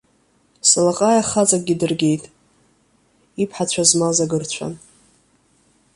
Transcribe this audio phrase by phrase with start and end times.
[0.69, 2.23] Салаҟаиа хаҵакгьы дыргеит,
[3.43, 4.73] иԥҳацәа змаз агырцәан.